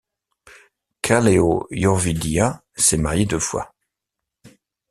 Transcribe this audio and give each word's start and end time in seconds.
Chaleo 1.05 1.67
Yoovidhya 1.69 2.63
s'est 2.75 2.97
marié 2.97 3.27
deux 3.27 3.37
fois. 3.37 3.71